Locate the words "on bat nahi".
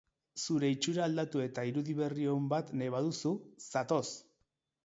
2.37-2.91